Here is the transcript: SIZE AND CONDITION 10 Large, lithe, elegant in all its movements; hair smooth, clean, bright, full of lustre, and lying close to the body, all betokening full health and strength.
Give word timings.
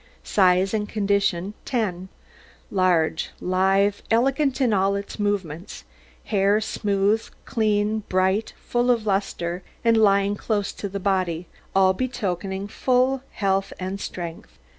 SIZE 0.23 0.73
AND 0.73 0.89
CONDITION 0.89 1.53
10 1.63 2.09
Large, 2.71 3.29
lithe, 3.39 3.97
elegant 4.09 4.59
in 4.59 4.73
all 4.73 4.95
its 4.95 5.19
movements; 5.19 5.83
hair 6.25 6.59
smooth, 6.59 7.29
clean, 7.45 7.99
bright, 8.09 8.53
full 8.57 8.89
of 8.89 9.05
lustre, 9.05 9.61
and 9.85 9.95
lying 9.95 10.35
close 10.35 10.73
to 10.73 10.89
the 10.89 10.99
body, 10.99 11.45
all 11.75 11.93
betokening 11.93 12.67
full 12.67 13.21
health 13.29 13.71
and 13.79 13.99
strength. 14.01 14.57